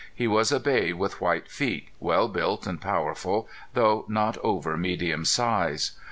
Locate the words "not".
4.07-4.35